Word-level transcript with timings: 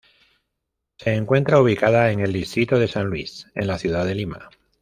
Se 0.97 1.13
encuentra 1.13 1.61
ubicada 1.61 2.09
en 2.09 2.21
el 2.21 2.33
Distrito 2.33 2.79
de 2.79 2.87
San 2.87 3.05
Luis, 3.05 3.45
en 3.53 3.67
la 3.67 3.77
ciudad 3.77 4.03
de 4.03 4.15
Lima. 4.15 4.49